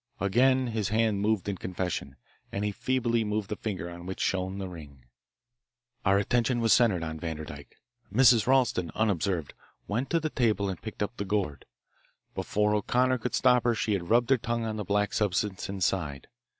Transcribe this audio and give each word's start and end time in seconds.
Again 0.19 0.73
the 0.73 0.83
hand 0.89 1.21
moved 1.21 1.47
in 1.47 1.57
confession, 1.57 2.15
and 2.51 2.65
he 2.65 2.71
feebly 2.71 3.23
moved 3.23 3.49
the 3.49 3.55
finger 3.55 3.87
on 3.87 4.07
which 4.07 4.19
shone 4.19 4.57
the 4.57 4.67
ring. 4.67 5.05
Our 6.03 6.17
attention 6.17 6.59
was 6.59 6.73
centred 6.73 7.03
on 7.03 7.19
Vanderdyke. 7.19 7.75
Mrs. 8.11 8.47
Ralston, 8.47 8.89
unobserved, 8.95 9.53
went 9.87 10.09
to 10.09 10.19
the 10.19 10.31
table 10.31 10.69
and 10.69 10.81
picked 10.81 11.03
up 11.03 11.15
the 11.17 11.23
gourd. 11.23 11.65
Before 12.33 12.73
O'Connor 12.73 13.19
could 13.19 13.35
stop 13.35 13.63
her 13.63 13.75
she 13.75 13.93
had 13.93 14.09
rubbed 14.09 14.31
her 14.31 14.39
tongue 14.39 14.65
on 14.65 14.77
the 14.77 14.83
black 14.83 15.13
substance 15.13 15.69
inside. 15.69 16.25